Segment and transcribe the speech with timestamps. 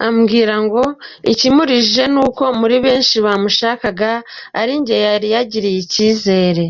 [0.00, 0.82] Arambwira ngo
[1.32, 4.10] ikimurijije ni uko muri benshi bamushakaga
[4.60, 6.64] ari njye yari yagiriye icyizere.